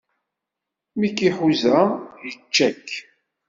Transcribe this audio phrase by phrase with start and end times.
[0.99, 1.77] Mi k-iḥuza,
[2.29, 2.89] ičča-k.